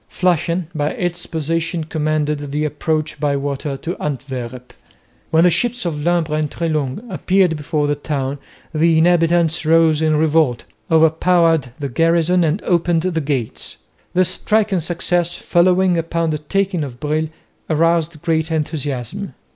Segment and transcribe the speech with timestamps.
[0.09, 4.73] Flushing by its position commanded the approach by water to Antwerp.
[5.29, 8.39] When the ships of Lumbres and Treslong appeared before the town,
[8.73, 13.77] the inhabitants rose in revolt, over powered the garrison, and opened the gates.
[14.15, 17.27] This striking success, following upon the taking of Brill,
[17.69, 19.35] aroused great enthusiasm.